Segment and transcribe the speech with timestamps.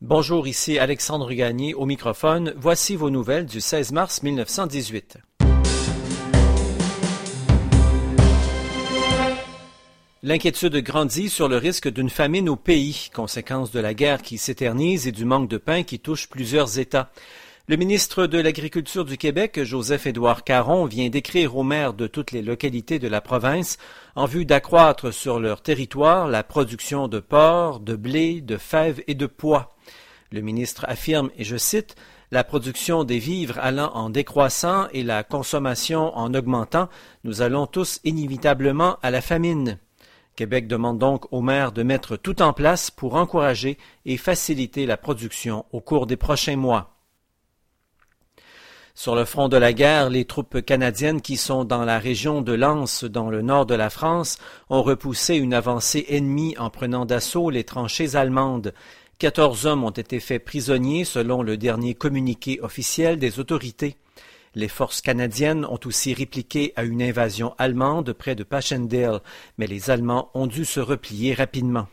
[0.00, 2.54] Bonjour, ici Alexandre Gagné au microphone.
[2.56, 5.18] Voici vos nouvelles du 16 mars 1918.
[10.22, 15.08] L'inquiétude grandit sur le risque d'une famine au pays, conséquence de la guerre qui s'éternise
[15.08, 17.10] et du manque de pain qui touche plusieurs États.
[17.66, 22.42] Le ministre de l'Agriculture du Québec, Joseph-Édouard Caron, vient d'écrire aux maires de toutes les
[22.42, 23.78] localités de la province
[24.14, 29.16] en vue d'accroître sur leur territoire la production de porc, de blé, de fèves et
[29.16, 29.74] de pois.
[30.30, 31.96] Le ministre affirme, et je cite,
[32.30, 36.88] la production des vivres allant en décroissant et la consommation en augmentant,
[37.24, 39.78] nous allons tous inévitablement à la famine.
[40.36, 44.96] Québec demande donc aux maires de mettre tout en place pour encourager et faciliter la
[44.96, 46.94] production au cours des prochains mois.
[48.94, 52.52] Sur le front de la guerre, les troupes canadiennes qui sont dans la région de
[52.52, 54.38] Lens, dans le nord de la France,
[54.70, 58.74] ont repoussé une avancée ennemie en prenant d'assaut les tranchées allemandes.
[59.18, 63.96] Quatorze hommes ont été faits prisonniers selon le dernier communiqué officiel des autorités.
[64.54, 69.18] Les forces canadiennes ont aussi répliqué à une invasion allemande près de Passchendaele,
[69.58, 71.88] mais les Allemands ont dû se replier rapidement.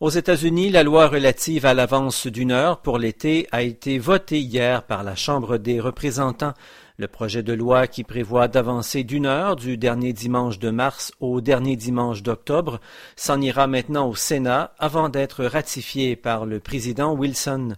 [0.00, 4.84] Aux États-Unis, la loi relative à l'avance d'une heure pour l'été a été votée hier
[4.84, 6.54] par la Chambre des représentants.
[6.98, 11.40] Le projet de loi qui prévoit d'avancer d'une heure du dernier dimanche de mars au
[11.40, 12.80] dernier dimanche d'octobre
[13.16, 17.74] s'en ira maintenant au Sénat avant d'être ratifié par le président Wilson.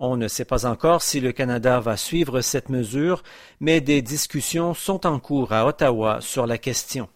[0.00, 3.22] On ne sait pas encore si le Canada va suivre cette mesure,
[3.60, 7.10] mais des discussions sont en cours à Ottawa sur la question.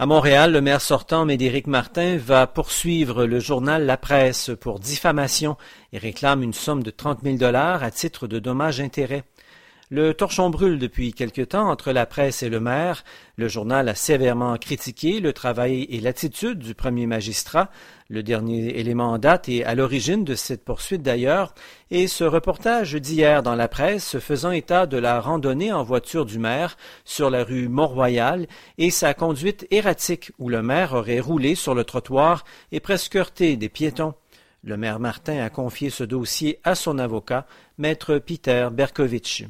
[0.00, 5.58] À Montréal, le maire sortant, Médéric Martin, va poursuivre le journal La Presse pour diffamation
[5.92, 9.24] et réclame une somme de trente mille dollars à titre de dommages-intérêts.
[9.92, 13.02] Le torchon brûle depuis quelque temps entre la presse et le maire.
[13.34, 17.70] Le journal a sévèrement critiqué le travail et l'attitude du premier magistrat.
[18.08, 21.54] Le dernier élément en date est à l'origine de cette poursuite d'ailleurs,
[21.90, 26.38] et ce reportage d'hier dans la presse faisant état de la randonnée en voiture du
[26.38, 28.46] maire sur la rue Mont-Royal
[28.78, 33.56] et sa conduite erratique où le maire aurait roulé sur le trottoir et presque heurté
[33.56, 34.14] des piétons.
[34.62, 37.44] Le maire Martin a confié ce dossier à son avocat,
[37.76, 39.46] maître Peter Berkovitch.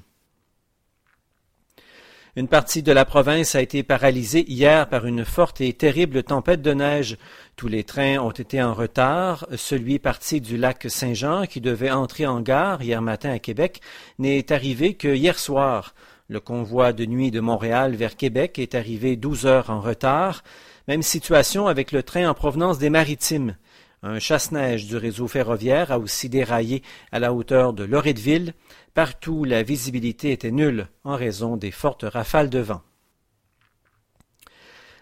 [2.37, 6.63] Une partie de la province a été paralysée hier par une forte et terrible tempête
[6.63, 7.19] de neige.
[7.57, 9.49] Tous les trains ont été en retard.
[9.57, 13.81] Celui parti du lac Saint-Jean, qui devait entrer en gare hier matin à Québec,
[14.21, 15.93] n'est arrivé que hier soir.
[16.29, 20.45] Le convoi de nuit de Montréal vers Québec est arrivé douze heures en retard.
[20.87, 23.57] Même situation avec le train en provenance des Maritimes.
[24.03, 28.55] Un chasse-neige du réseau ferroviaire a aussi déraillé à la hauteur de Loretteville.
[28.95, 32.81] Partout, la visibilité était nulle en raison des fortes rafales de vent.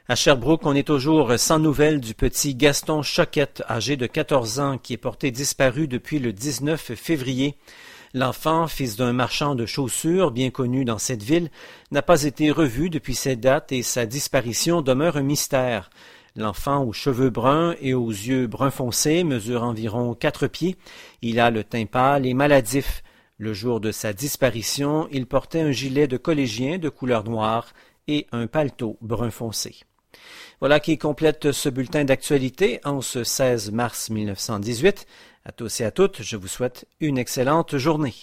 [0.09, 4.79] À Sherbrooke, on est toujours sans nouvelles du petit Gaston Choquette, âgé de 14 ans,
[4.79, 7.57] qui est porté disparu depuis le 19 février.
[8.15, 11.51] L'enfant, fils d'un marchand de chaussures bien connu dans cette ville,
[11.93, 15.91] n'a pas été revu depuis cette date et sa disparition demeure un mystère.
[16.39, 20.77] L'enfant aux cheveux bruns et aux yeux brun foncé mesure environ quatre pieds.
[21.21, 23.03] Il a le teint pâle et maladif.
[23.39, 27.73] Le jour de sa disparition, il portait un gilet de collégien de couleur noire
[28.07, 29.81] et un paletot brun foncé.
[30.61, 35.07] Voilà qui complète ce bulletin d'actualité en ce 16 mars 1918.
[35.45, 38.15] À tous et à toutes, je vous souhaite une excellente journée.